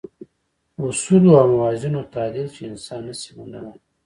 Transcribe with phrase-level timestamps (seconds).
[0.83, 3.77] اصولو او موازینو تعدیل چې انسان نه شي منلای.